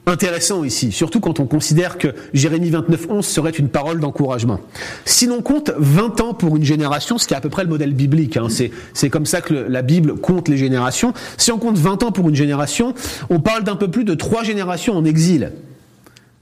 [0.07, 4.61] intéressant ici, surtout quand on considère que Jérémie 29.11 serait une parole d'encouragement.
[5.07, 7.71] Si l'on compte 20 ans pour une génération, ce qui est à peu près le
[7.71, 11.79] modèle biblique, hein, c'est comme ça que la Bible compte les générations, si on compte
[11.79, 12.95] 20 ans pour une génération,
[13.31, 15.53] on parle d'un peu plus de trois générations en exil.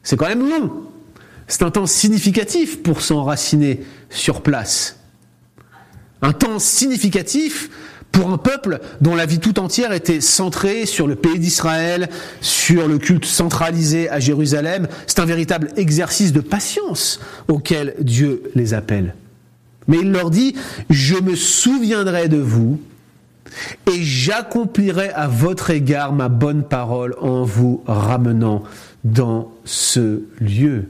[0.03, 0.73] C'est quand même long.
[1.47, 4.97] C'est un temps significatif pour s'enraciner sur place.
[6.23, 7.71] Un temps significatif
[8.13, 12.09] pour un peuple dont la vie tout entière était centrée sur le pays d'Israël,
[12.41, 14.87] sur le culte centralisé à Jérusalem.
[15.07, 19.15] C'est un véritable exercice de patience auquel Dieu les appelle.
[19.89, 20.55] Mais il leur dit,
[20.91, 22.79] je me souviendrai de vous
[23.91, 28.63] et j'accomplirai à votre égard ma bonne parole en vous ramenant
[29.05, 30.89] dans ce lieu.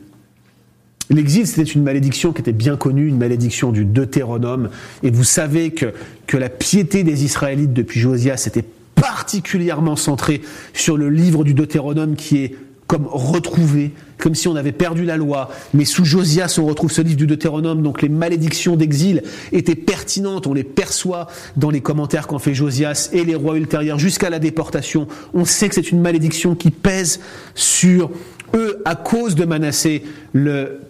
[1.13, 4.71] L'exil, c'était une malédiction qui était bien connue, une malédiction du Deutéronome.
[5.03, 5.93] Et vous savez que,
[6.27, 10.41] que la piété des Israélites depuis Josias était particulièrement centrée
[10.73, 15.17] sur le livre du Deutéronome qui est comme retrouvé, comme si on avait perdu la
[15.17, 15.51] loi.
[15.73, 19.23] Mais sous Josias, on retrouve ce livre du Deutéronome, donc les malédictions d'exil
[19.53, 23.99] étaient pertinentes, on les perçoit dans les commentaires qu'en fait Josias et les rois ultérieurs
[23.99, 25.09] jusqu'à la déportation.
[25.33, 27.21] On sait que c'est une malédiction qui pèse
[27.55, 28.11] sur
[28.55, 30.81] eux à cause de Manassé, le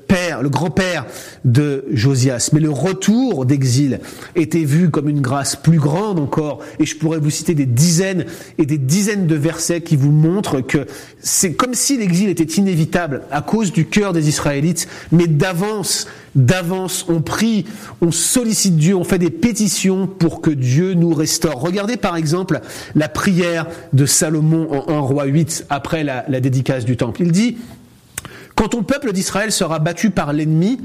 [0.42, 1.07] le grand-père
[1.44, 2.51] de Josias.
[2.53, 4.01] Mais le retour d'exil
[4.37, 6.61] était vu comme une grâce plus grande encore.
[6.79, 8.27] Et je pourrais vous citer des dizaines
[8.59, 10.87] et des dizaines de versets qui vous montrent que
[11.20, 17.07] c'est comme si l'exil était inévitable à cause du cœur des Israélites, mais d'avance, d'avance,
[17.09, 17.64] on prie,
[18.01, 21.61] on sollicite Dieu, on fait des pétitions pour que Dieu nous restaure.
[21.61, 22.61] Regardez par exemple
[22.94, 27.22] la prière de Salomon en 1 roi 8 après la, dédicace du temple.
[27.22, 27.57] Il dit,
[28.55, 30.81] quand ton peuple d'Israël sera battu par l'ennemi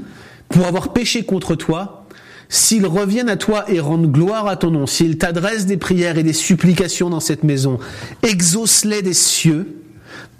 [0.48, 2.06] pour avoir péché contre toi,
[2.48, 6.22] s'ils reviennent à toi et rendent gloire à ton nom, s'ils t'adressent des prières et
[6.22, 7.78] des supplications dans cette maison,
[8.22, 9.76] exauce-les des cieux,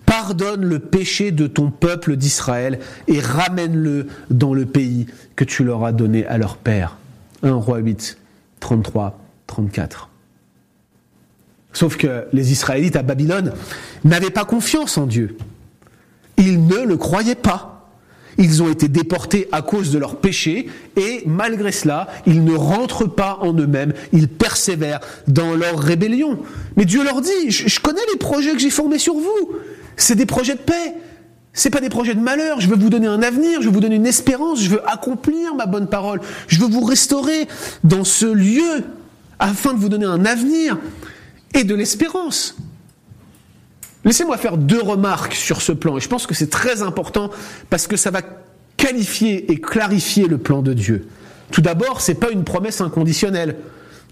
[0.06, 5.84] pardonne le péché de ton peuple d'Israël et ramène-le dans le pays que tu leur
[5.84, 6.96] as donné à leur père.
[7.42, 8.16] 1 roi 8,
[8.60, 10.08] 33, 34.
[11.74, 13.52] Sauf que les Israélites à Babylone
[14.04, 15.36] n'avaient pas confiance en Dieu.
[16.38, 17.78] Ils ne le croyaient pas.
[18.38, 23.08] Ils ont été déportés à cause de leurs péchés et malgré cela, ils ne rentrent
[23.08, 26.38] pas en eux-mêmes, ils persévèrent dans leur rébellion.
[26.76, 29.50] Mais Dieu leur dit, je, connais les projets que j'ai formés sur vous.
[29.96, 30.94] C'est des projets de paix.
[31.52, 32.60] C'est pas des projets de malheur.
[32.60, 35.56] Je veux vous donner un avenir, je veux vous donner une espérance, je veux accomplir
[35.56, 36.20] ma bonne parole.
[36.46, 37.48] Je veux vous restaurer
[37.82, 38.84] dans ce lieu
[39.40, 40.78] afin de vous donner un avenir
[41.54, 42.56] et de l'espérance.
[44.04, 47.30] Laissez-moi faire deux remarques sur ce plan, et je pense que c'est très important
[47.70, 48.22] parce que ça va
[48.76, 51.08] qualifier et clarifier le plan de Dieu.
[51.50, 53.56] Tout d'abord, ce n'est pas une promesse inconditionnelle.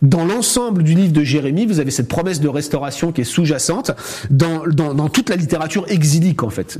[0.02, 3.92] Dans l'ensemble du livre de Jérémie, vous avez cette promesse de restauration qui est sous-jacente
[4.28, 6.76] dans, toute la littérature exilique en fait.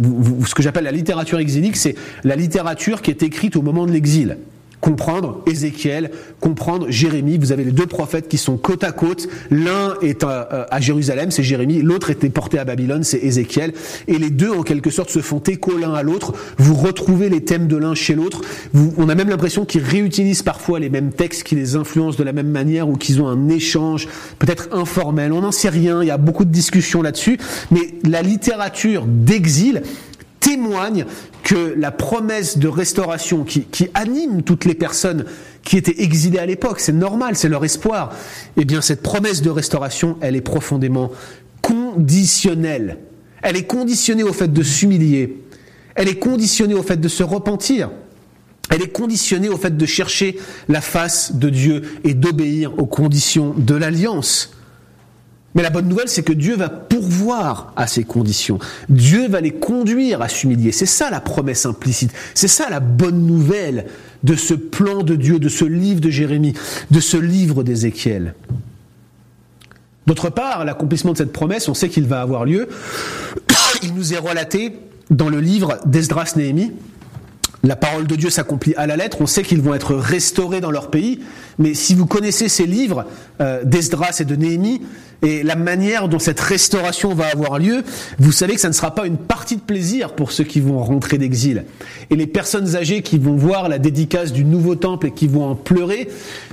[0.46, 3.92] ce que j'appelle la littérature exilique, c'est la littérature qui est écrite au moment de
[3.92, 4.36] l'exil
[4.80, 6.10] comprendre Ézéchiel,
[6.40, 7.38] comprendre Jérémie.
[7.38, 9.28] Vous avez les deux prophètes qui sont côte à côte.
[9.50, 11.82] L'un est à, Jérusalem, c'est Jérémie.
[11.82, 13.72] L'autre était porté à Babylone, c'est Ézéchiel.
[14.08, 16.34] Et les deux, en quelque sorte, se font écho l'un à l'autre.
[16.58, 18.40] Vous retrouvez les thèmes de l'un chez l'autre.
[18.96, 22.32] On a même l'impression qu'ils réutilisent parfois les mêmes textes, qui les influencent de la
[22.32, 24.08] même manière ou qu'ils ont un échange
[24.38, 25.32] peut-être informel.
[25.32, 26.02] On n'en sait rien.
[26.02, 27.38] Il y a beaucoup de discussions là-dessus.
[27.70, 29.82] Mais la littérature d'exil
[30.40, 31.06] témoigne
[31.42, 35.24] que la promesse de restauration qui, anime toutes les personnes
[35.62, 38.12] qui étaient exilées à l'époque, c'est normal, c'est leur espoir,
[38.56, 41.10] eh bien cette promesse de restauration, elle est profondément
[41.62, 42.98] conditionnelle.
[43.42, 45.42] Elle est conditionnée au fait de s'humilier.
[45.94, 47.90] Elle est conditionnée au fait de se repentir.
[48.70, 53.54] Elle est conditionnée au fait de chercher la face de Dieu et d'obéir aux conditions
[53.56, 54.52] de l'alliance.
[55.56, 58.58] Mais la bonne nouvelle, c'est que Dieu va pourvoir à ces conditions.
[58.90, 60.70] Dieu va les conduire à s'humilier.
[60.70, 62.12] C'est ça la promesse implicite.
[62.34, 63.86] C'est ça la bonne nouvelle
[64.22, 66.52] de ce plan de Dieu, de ce livre de Jérémie,
[66.90, 68.34] de ce livre d'Ézéchiel.
[70.06, 72.68] D'autre part, l'accomplissement de cette promesse, on sait qu'il va avoir lieu.
[73.82, 76.72] Il nous est relaté dans le livre d'Esdras-Néhémie.
[77.66, 79.18] La parole de Dieu s'accomplit à la lettre.
[79.20, 81.18] On sait qu'ils vont être restaurés dans leur pays.
[81.58, 83.06] Mais si vous connaissez ces livres
[83.40, 84.82] euh, d'Esdras et de Néhémie,
[85.22, 87.82] et la manière dont cette restauration va avoir lieu,
[88.20, 90.78] vous savez que ça ne sera pas une partie de plaisir pour ceux qui vont
[90.78, 91.64] rentrer d'exil.
[92.10, 95.46] Et les personnes âgées qui vont voir la dédicace du nouveau temple et qui vont
[95.46, 96.08] en pleurer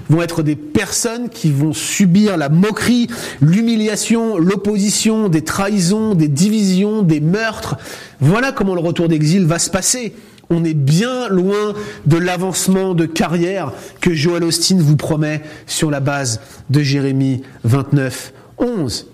[0.09, 3.07] vont être des personnes qui vont subir la moquerie,
[3.41, 7.77] l'humiliation, l'opposition, des trahisons, des divisions, des meurtres.
[8.19, 10.13] Voilà comment le retour d'exil va se passer.
[10.49, 11.73] On est bien loin
[12.05, 18.33] de l'avancement de carrière que Joel Austin vous promet sur la base de Jérémie 29
[18.57, 19.07] 11.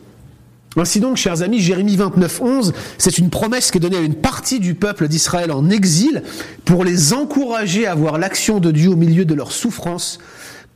[0.78, 4.16] Ainsi donc, chers amis, Jérémie 29, 11, c'est une promesse qui est donnée à une
[4.16, 6.24] partie du peuple d'Israël en exil
[6.64, 10.20] pour les encourager à voir l'action de Dieu au milieu de leurs souffrances,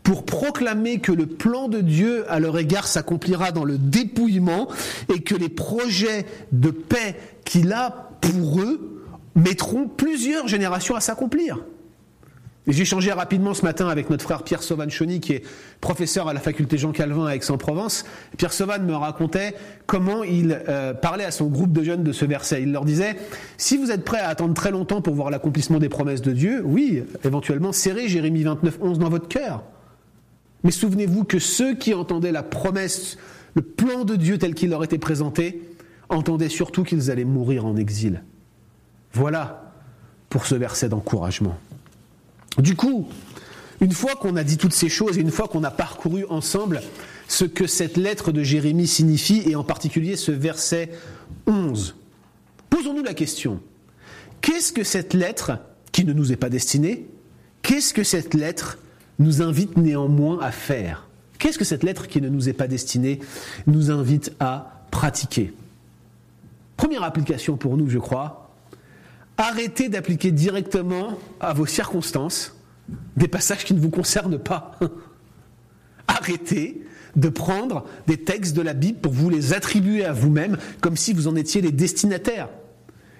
[0.02, 4.68] pour proclamer que le plan de Dieu à leur égard s'accomplira dans le dépouillement
[5.14, 9.03] et que les projets de paix qu'il a pour eux
[9.36, 11.60] mettront plusieurs générations à s'accomplir.
[12.66, 15.44] J'ai échangé rapidement ce matin avec notre frère Pierre Sauvan-Chauny, qui est
[15.82, 18.06] professeur à la faculté Jean Calvin à Aix-en-Provence.
[18.38, 19.54] Pierre Sauvan me racontait
[19.86, 22.62] comment il euh, parlait à son groupe de jeunes de ce verset.
[22.64, 23.18] Il leur disait,
[23.58, 26.62] si vous êtes prêts à attendre très longtemps pour voir l'accomplissement des promesses de Dieu,
[26.64, 29.64] oui, éventuellement, serrez Jérémie 29, 11 dans votre cœur.
[30.64, 33.18] Mais souvenez-vous que ceux qui entendaient la promesse,
[33.56, 35.62] le plan de Dieu tel qu'il leur était présenté,
[36.08, 38.24] entendaient surtout qu'ils allaient mourir en exil.
[39.14, 39.72] Voilà
[40.30, 41.58] pour ce verset d'encouragement.
[42.58, 43.08] Du coup,
[43.82, 46.82] une fois qu'on a dit toutes ces choses et une fois qu'on a parcouru ensemble
[47.28, 50.92] ce que cette lettre de Jérémie signifie, et en particulier ce verset
[51.48, 51.96] 11,
[52.70, 53.60] posons-nous la question,
[54.42, 55.60] qu'est-ce que cette lettre,
[55.92, 57.08] qui ne nous est pas destinée,
[57.62, 58.78] qu'est-ce que cette lettre
[59.20, 61.08] nous invite néanmoins à faire?
[61.38, 63.20] Qu'est-ce que cette lettre qui ne nous est pas destinée
[63.68, 65.54] nous invite à pratiquer?
[66.78, 68.43] Première application pour nous, je crois,
[69.38, 72.56] arrêtez d'appliquer directement à vos circonstances
[73.16, 74.78] des passages qui ne vous concernent pas.
[76.08, 76.82] arrêtez
[77.16, 81.14] de prendre des textes de la Bible pour vous les attribuer à vous-même comme si
[81.14, 82.50] vous en étiez les destinataires.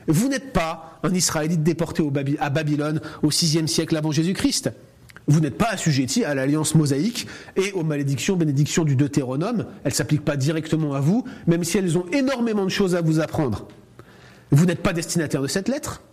[0.08, 2.04] Vous n'êtes pas un Israélite déporté
[2.40, 4.72] à Babylone au VIe siècle avant Jésus-Christ.
[5.28, 9.66] Vous n'êtes pas assujetti à l'alliance mosaïque et aux malédictions, bénédictions du Deutéronome.
[9.84, 13.02] Elles ne s'appliquent pas directement à vous, même si elles ont énormément de choses à
[13.02, 13.68] vous apprendre.
[14.54, 16.04] Vous n'êtes pas destinataire de cette lettre.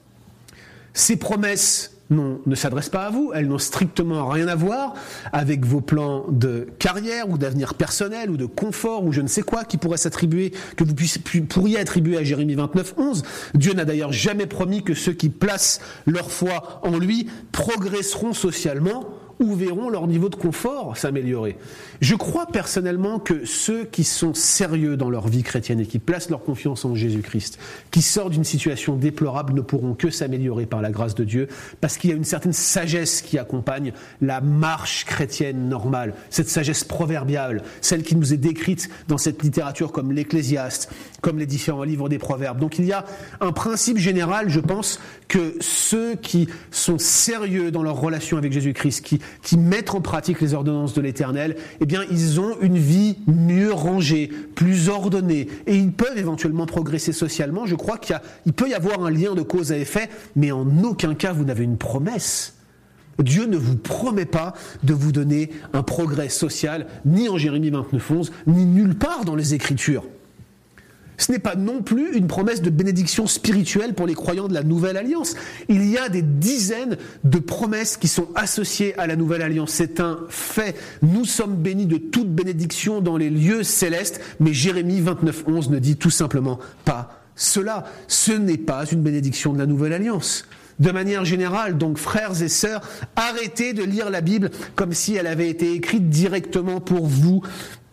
[0.94, 4.94] Ces promesses ne s'adressent pas à vous, elles n'ont strictement rien à voir
[5.32, 9.42] avec vos plans de carrière ou d'avenir personnel ou de confort ou je ne sais
[9.42, 10.94] quoi qui pourrait s'attribuer, que vous
[11.48, 13.22] pourriez attribuer à Jérémie 29, 11.
[13.54, 19.04] Dieu n'a d'ailleurs jamais promis que ceux qui placent leur foi en lui progresseront socialement
[19.40, 21.56] ou verront leur niveau de confort s'améliorer.
[22.00, 26.30] Je crois personnellement que ceux qui sont sérieux dans leur vie chrétienne et qui placent
[26.30, 27.58] leur confiance en Jésus-Christ,
[27.90, 31.48] qui sortent d'une situation déplorable, ne pourront que s'améliorer par la grâce de Dieu,
[31.80, 36.84] parce qu'il y a une certaine sagesse qui accompagne la marche chrétienne normale, cette sagesse
[36.84, 42.08] proverbiale, celle qui nous est décrite dans cette littérature comme l'Ecclésiaste, comme les différents livres
[42.08, 42.58] des proverbes.
[42.58, 43.04] Donc il y a
[43.40, 49.04] un principe général, je pense, que ceux qui sont sérieux dans leur relation avec Jésus-Christ,
[49.04, 53.18] qui qui mettent en pratique les ordonnances de l'Éternel, eh bien, ils ont une vie
[53.26, 57.66] mieux rangée, plus ordonnée, et ils peuvent éventuellement progresser socialement.
[57.66, 61.14] Je crois qu'il peut y avoir un lien de cause à effet, mais en aucun
[61.14, 62.54] cas vous n'avez une promesse.
[63.18, 68.10] Dieu ne vous promet pas de vous donner un progrès social, ni en Jérémie 29,
[68.10, 70.04] 11, ni nulle part dans les Écritures
[71.20, 74.62] ce n'est pas non plus une promesse de bénédiction spirituelle pour les croyants de la
[74.62, 75.34] Nouvelle Alliance.
[75.68, 79.70] Il y a des dizaines de promesses qui sont associées à la Nouvelle Alliance.
[79.70, 80.76] C'est un fait.
[81.02, 85.96] Nous sommes bénis de toute bénédiction dans les lieux célestes, mais Jérémie 29.11 ne dit
[85.96, 87.84] tout simplement pas cela.
[88.08, 90.46] Ce n'est pas une bénédiction de la Nouvelle Alliance.
[90.78, 92.80] De manière générale, donc frères et sœurs,
[93.14, 97.42] arrêtez de lire la Bible comme si elle avait été écrite directement pour vous,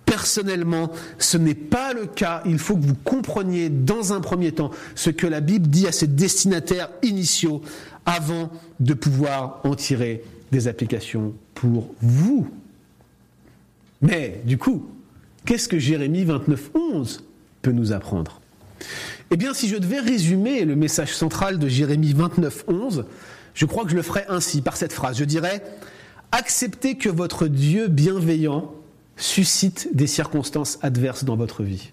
[0.07, 2.41] Personnellement, ce n'est pas le cas.
[2.45, 5.91] Il faut que vous compreniez dans un premier temps ce que la Bible dit à
[5.91, 7.61] ses destinataires initiaux
[8.05, 12.47] avant de pouvoir en tirer des applications pour vous.
[14.01, 14.87] Mais du coup,
[15.45, 17.23] qu'est-ce que Jérémie 29, 11
[17.61, 18.39] peut nous apprendre?
[19.29, 23.05] Eh bien, si je devais résumer le message central de Jérémie 29, 11,
[23.53, 25.17] je crois que je le ferais ainsi, par cette phrase.
[25.17, 25.61] Je dirais,
[26.31, 28.73] acceptez que votre Dieu bienveillant
[29.17, 31.91] suscite des circonstances adverses dans votre vie.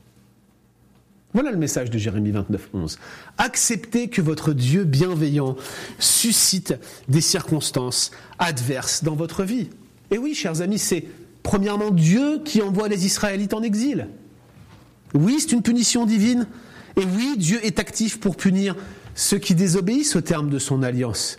[1.33, 2.99] Voilà le message de Jérémie 29, 11.
[3.39, 5.57] Acceptez que votre Dieu bienveillant
[5.99, 6.75] suscite
[7.09, 9.69] des circonstances adverses dans votre vie.
[10.13, 11.05] Et oui, chers amis, c'est
[11.43, 14.07] premièrement Dieu qui envoie les Israélites en exil.
[15.13, 16.47] Oui, c'est une punition divine.
[16.97, 18.77] Et oui, Dieu est actif pour punir
[19.17, 21.39] ceux qui désobéissent au terme de son alliance.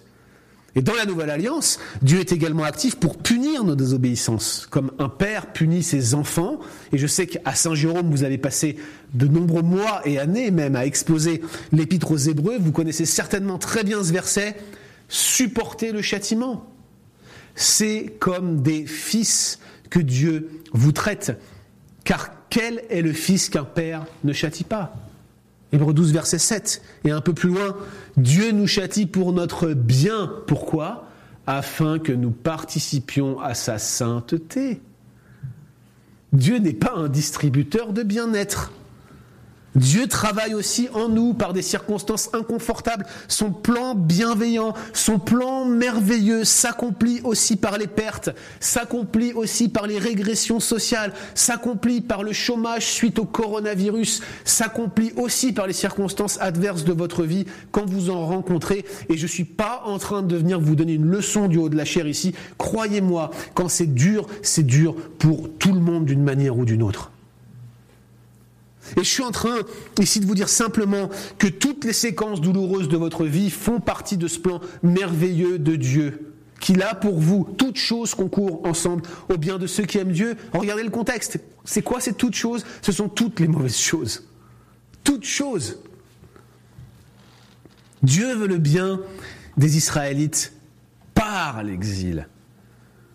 [0.75, 5.07] Et dans la nouvelle alliance, Dieu est également actif pour punir nos désobéissances, comme un
[5.07, 6.59] père punit ses enfants.
[6.91, 8.75] Et je sais qu'à Saint-Jérôme, vous avez passé
[9.13, 12.57] de nombreux mois et années même à exposer l'épître aux Hébreux.
[12.59, 14.57] Vous connaissez certainement très bien ce verset.
[15.07, 16.69] Supporter le châtiment.
[17.55, 19.59] C'est comme des fils
[19.89, 21.39] que Dieu vous traite.
[22.03, 24.93] Car quel est le fils qu'un père ne châtie pas?
[25.75, 26.81] Hébreu 12, verset 7.
[27.03, 27.75] Et un peu plus loin,
[28.15, 30.31] Dieu nous châtie pour notre bien.
[30.47, 31.09] Pourquoi?
[31.47, 34.79] Afin que nous participions à sa sainteté.
[36.31, 38.71] Dieu n'est pas un distributeur de bien-être.
[39.75, 43.05] Dieu travaille aussi en nous par des circonstances inconfortables.
[43.27, 49.99] Son plan bienveillant, son plan merveilleux s'accomplit aussi par les pertes, s'accomplit aussi par les
[49.99, 56.85] régressions sociales, s'accomplit par le chômage suite au coronavirus, s'accomplit aussi par les circonstances adverses
[56.85, 58.85] de votre vie quand vous en rencontrez.
[59.09, 61.77] Et je suis pas en train de venir vous donner une leçon du haut de
[61.77, 62.33] la chair ici.
[62.57, 67.11] Croyez-moi, quand c'est dur, c'est dur pour tout le monde d'une manière ou d'une autre.
[68.97, 69.57] Et je suis en train
[69.99, 74.17] ici de vous dire simplement que toutes les séquences douloureuses de votre vie font partie
[74.17, 77.47] de ce plan merveilleux de Dieu, qu'il a pour vous.
[77.57, 80.35] Toutes choses concourent ensemble au bien de ceux qui aiment Dieu.
[80.53, 81.39] Regardez le contexte.
[81.63, 82.65] C'est quoi ces toutes choses?
[82.81, 84.27] Ce sont toutes les mauvaises choses.
[85.03, 85.79] Toutes choses.
[88.03, 88.99] Dieu veut le bien
[89.57, 90.53] des Israélites
[91.13, 92.27] par l'exil.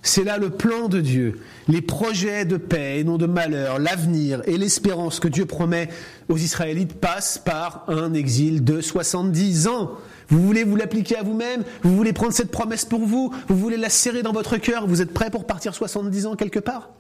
[0.03, 4.41] C'est là le plan de Dieu, les projets de paix et non de malheur, l'avenir
[4.47, 5.91] et l'espérance que Dieu promet
[6.31, 9.93] aux Israélites passent par un exil de 70 ans.
[10.29, 11.65] Vous voulez vous l'appliquer à vous-même?
[11.83, 13.35] Vous voulez prendre cette promesse pour vous?
[13.49, 14.87] Vous voulez la serrer dans votre cœur?
[14.87, 16.91] Vous êtes prêt pour partir 70 ans quelque part?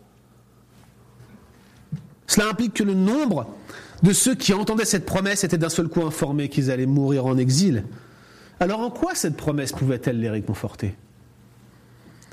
[2.26, 3.46] Cela implique que le nombre
[4.03, 7.38] de ceux qui entendaient cette promesse étaient d'un seul coup informés qu'ils allaient mourir en
[7.38, 7.84] exil.
[8.61, 10.94] Alors en quoi cette promesse pouvait-elle les réconforter?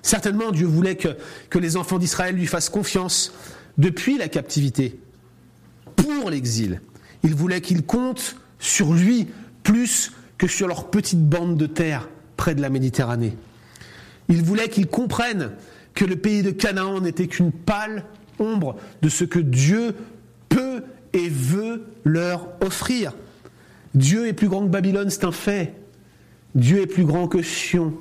[0.07, 3.33] Certainement, Dieu voulait que, les enfants d'Israël lui fassent confiance
[3.77, 4.97] depuis la captivité,
[5.97, 6.79] pour l'exil.
[7.23, 9.27] Il voulait qu'ils comptent sur lui
[9.63, 13.35] plus que sur leur petite bande de terre près de la Méditerranée.
[14.29, 15.51] Il voulait qu'ils comprennent
[15.93, 18.05] que le pays de Canaan n'était qu'une pâle
[18.39, 19.93] ombre de ce que Dieu
[20.47, 23.11] peut et veut leur offrir.
[23.93, 25.73] Dieu est plus grand que Babylone, c'est un fait.
[26.55, 27.93] Dieu est plus grand que Sion.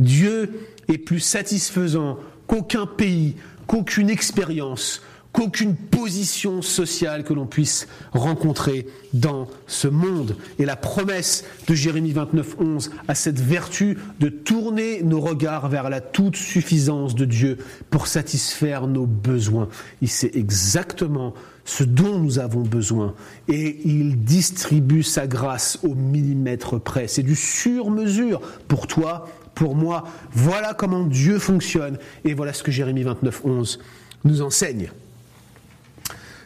[0.00, 0.50] Dieu
[0.88, 3.36] est plus satisfaisant qu'aucun pays,
[3.66, 10.36] qu'aucune expérience, qu'aucune position sociale que l'on puisse rencontrer dans ce monde.
[10.58, 15.88] Et la promesse de Jérémie 29, 11 a cette vertu de tourner nos regards vers
[15.90, 17.58] la toute suffisance de Dieu
[17.90, 19.68] pour satisfaire nos besoins.
[20.02, 21.34] Il sait exactement
[21.64, 23.14] ce dont nous avons besoin
[23.46, 27.06] et il distribue sa grâce au millimètre près.
[27.06, 29.28] C'est du sur-mesure pour toi
[29.60, 30.04] pour moi.
[30.32, 31.98] Voilà comment Dieu fonctionne.
[32.24, 33.78] Et voilà ce que Jérémie 29, 11
[34.24, 34.90] nous enseigne.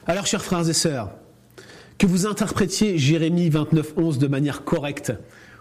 [0.09, 1.12] Alors, chers frères et sœurs,
[1.97, 5.12] que vous interprétiez Jérémie 29, 11 de manière correcte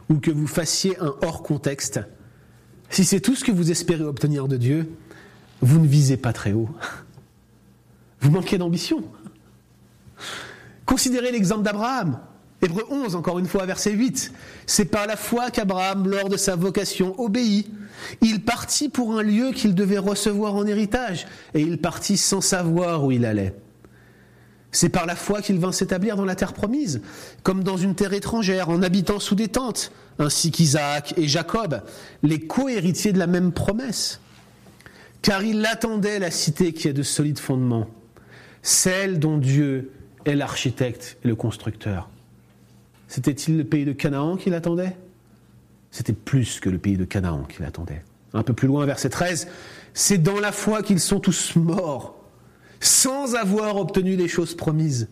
[0.09, 1.99] ou que vous fassiez un hors contexte,
[2.89, 4.89] si c'est tout ce que vous espérez obtenir de Dieu,
[5.61, 6.69] vous ne visez pas très haut.
[8.19, 9.03] Vous manquez d'ambition.
[10.87, 12.17] Considérez l'exemple d'Abraham.
[12.63, 14.31] Hébreu 11, encore une fois, verset 8.
[14.65, 17.67] C'est par la foi qu'Abraham, lors de sa vocation, obéit.
[18.21, 23.03] Il partit pour un lieu qu'il devait recevoir en héritage, et il partit sans savoir
[23.03, 23.53] où il allait.
[24.71, 27.01] C'est par la foi qu'il vint s'établir dans la terre promise,
[27.43, 31.81] comme dans une terre étrangère, en habitant sous des tentes, ainsi qu'Isaac et Jacob,
[32.23, 34.21] les co-héritiers de la même promesse.
[35.21, 37.87] Car il attendait la cité qui a de solides fondements,
[38.61, 39.91] celle dont Dieu
[40.25, 42.09] est l'architecte et le constructeur.
[43.13, 44.97] C'était-il le pays de Canaan qui l'attendait?
[45.91, 48.01] C'était plus que le pays de Canaan qui l'attendait.
[48.33, 49.47] Un peu plus loin, verset 13,
[49.93, 52.15] c'est dans la foi qu'ils sont tous morts,
[52.79, 55.09] sans avoir obtenu les choses promises.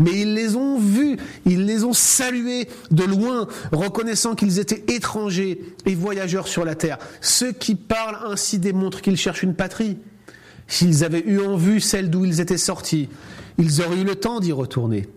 [0.00, 1.16] Mais ils les ont vus,
[1.46, 6.98] ils les ont salués de loin, reconnaissant qu'ils étaient étrangers et voyageurs sur la terre.
[7.20, 9.96] Ceux qui parlent ainsi démontrent qu'ils cherchent une patrie.
[10.66, 13.08] S'ils avaient eu en vue celle d'où ils étaient sortis,
[13.58, 15.08] ils auraient eu le temps d'y retourner.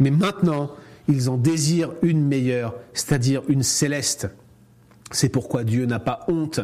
[0.00, 0.70] Mais maintenant,
[1.08, 4.28] ils en désirent une meilleure, c'est-à-dire une céleste.
[5.10, 6.60] C'est pourquoi Dieu n'a pas honte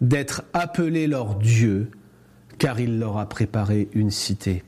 [0.00, 1.90] d'être appelé leur Dieu,
[2.58, 4.62] car il leur a préparé une cité.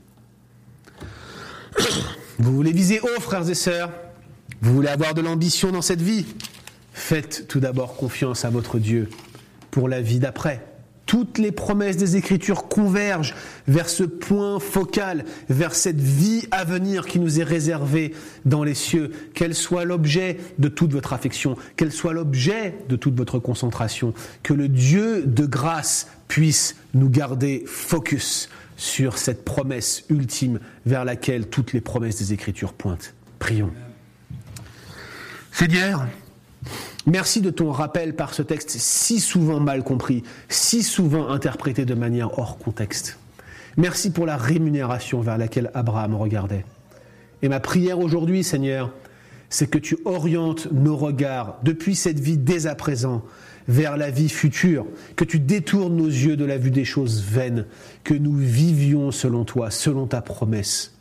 [2.39, 3.91] Vous voulez viser haut, frères et sœurs?
[4.61, 6.25] Vous voulez avoir de l'ambition dans cette vie?
[6.93, 9.09] Faites tout d'abord confiance à votre Dieu
[9.69, 10.65] pour la vie d'après.
[11.11, 13.35] Toutes les promesses des Écritures convergent
[13.67, 18.13] vers ce point focal, vers cette vie à venir qui nous est réservée
[18.45, 23.13] dans les cieux, qu'elle soit l'objet de toute votre affection, qu'elle soit l'objet de toute
[23.13, 28.47] votre concentration, que le Dieu de grâce puisse nous garder focus
[28.77, 33.15] sur cette promesse ultime vers laquelle toutes les promesses des Écritures pointent.
[33.37, 33.73] Prions.
[35.51, 36.07] Seigneur,
[37.07, 41.95] Merci de ton rappel par ce texte si souvent mal compris, si souvent interprété de
[41.95, 43.17] manière hors contexte.
[43.75, 46.65] Merci pour la rémunération vers laquelle Abraham regardait.
[47.41, 48.93] Et ma prière aujourd'hui, Seigneur,
[49.49, 53.23] c'est que tu orientes nos regards depuis cette vie dès à présent
[53.67, 54.85] vers la vie future,
[55.15, 57.65] que tu détournes nos yeux de la vue des choses vaines,
[58.03, 60.93] que nous vivions selon toi, selon ta promesse.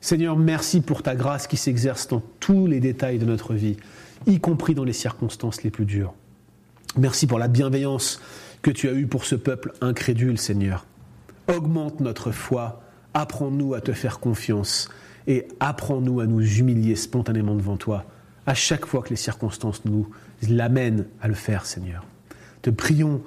[0.00, 3.76] Seigneur, merci pour ta grâce qui s'exerce dans tous les détails de notre vie,
[4.26, 6.14] y compris dans les circonstances les plus dures.
[6.96, 8.20] Merci pour la bienveillance
[8.62, 10.86] que tu as eue pour ce peuple incrédule, Seigneur.
[11.48, 14.88] Augmente notre foi, apprends-nous à te faire confiance
[15.26, 18.04] et apprends-nous à nous humilier spontanément devant toi
[18.46, 20.08] à chaque fois que les circonstances nous
[20.48, 22.04] l'amènent à le faire, Seigneur.
[22.62, 23.22] Te prions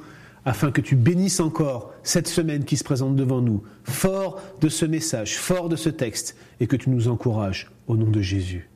[0.45, 4.86] afin que tu bénisses encore cette semaine qui se présente devant nous, fort de ce
[4.86, 8.70] message, fort de ce texte, et que tu nous encourages au nom de Jésus.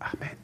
[0.00, 0.41] Amen.